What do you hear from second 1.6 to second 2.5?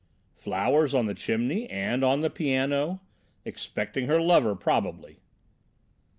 and on the